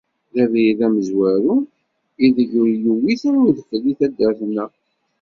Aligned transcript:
D 0.35 0.37
abrid 0.43 0.79
amezwaru 0.87 1.55
ideg 2.25 2.51
ur 2.61 2.69
yuwit 2.83 3.21
ara 3.29 3.39
udfel 3.49 3.79
deg 3.85 3.97
taddart-nneɣ. 3.99 4.71